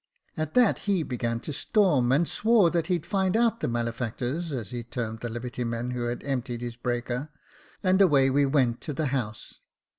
At 0.35 0.55
that 0.55 0.79
he 0.89 1.03
began 1.03 1.41
to 1.41 1.53
storm, 1.53 2.11
and 2.11 2.27
swore 2.27 2.71
that 2.71 2.87
he'd 2.87 3.05
find 3.05 3.37
out 3.37 3.59
the 3.59 3.67
male 3.67 3.91
factors, 3.91 4.51
as 4.51 4.71
he 4.71 4.83
termed 4.83 5.19
the 5.19 5.29
liberty 5.29 5.63
men, 5.63 5.91
who 5.91 6.05
had 6.05 6.23
emptied 6.23 6.61
his 6.61 6.75
breaker; 6.75 7.29
and 7.83 8.01
away 8.01 8.31
he 8.31 8.45
went 8.47 8.81
to 8.81 8.93
the 8.93 9.05
house. 9.13 9.59